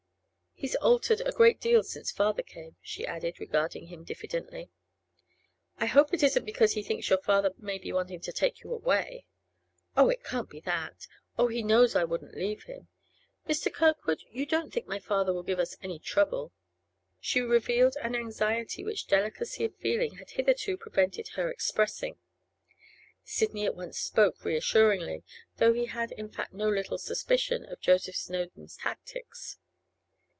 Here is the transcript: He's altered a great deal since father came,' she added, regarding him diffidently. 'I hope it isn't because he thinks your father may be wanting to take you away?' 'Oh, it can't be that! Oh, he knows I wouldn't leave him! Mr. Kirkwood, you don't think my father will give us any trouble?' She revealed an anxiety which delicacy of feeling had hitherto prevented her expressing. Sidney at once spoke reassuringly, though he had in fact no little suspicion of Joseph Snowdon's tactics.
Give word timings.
He's 0.53 0.75
altered 0.75 1.21
a 1.21 1.31
great 1.31 1.59
deal 1.59 1.81
since 1.81 2.11
father 2.11 2.43
came,' 2.43 2.75
she 2.83 3.03
added, 3.07 3.39
regarding 3.39 3.87
him 3.87 4.03
diffidently. 4.03 4.69
'I 5.79 5.87
hope 5.87 6.13
it 6.13 6.21
isn't 6.21 6.45
because 6.45 6.73
he 6.73 6.83
thinks 6.83 7.09
your 7.09 7.17
father 7.19 7.49
may 7.57 7.79
be 7.79 7.91
wanting 7.91 8.19
to 8.19 8.31
take 8.31 8.61
you 8.61 8.71
away?' 8.71 9.25
'Oh, 9.97 10.09
it 10.11 10.23
can't 10.23 10.51
be 10.51 10.59
that! 10.59 11.07
Oh, 11.35 11.47
he 11.47 11.63
knows 11.63 11.95
I 11.95 12.03
wouldn't 12.03 12.35
leave 12.37 12.65
him! 12.65 12.89
Mr. 13.49 13.73
Kirkwood, 13.73 14.21
you 14.29 14.45
don't 14.45 14.71
think 14.71 14.85
my 14.85 14.99
father 14.99 15.33
will 15.33 15.41
give 15.41 15.57
us 15.57 15.75
any 15.81 15.97
trouble?' 15.97 16.53
She 17.19 17.41
revealed 17.41 17.95
an 17.99 18.13
anxiety 18.15 18.83
which 18.83 19.07
delicacy 19.07 19.65
of 19.65 19.75
feeling 19.77 20.17
had 20.17 20.29
hitherto 20.29 20.77
prevented 20.77 21.29
her 21.29 21.49
expressing. 21.49 22.19
Sidney 23.23 23.65
at 23.65 23.73
once 23.75 23.97
spoke 23.97 24.45
reassuringly, 24.45 25.23
though 25.57 25.73
he 25.73 25.85
had 25.85 26.11
in 26.11 26.29
fact 26.29 26.53
no 26.53 26.69
little 26.69 26.99
suspicion 26.99 27.65
of 27.65 27.81
Joseph 27.81 28.15
Snowdon's 28.15 28.77
tactics. 28.77 29.57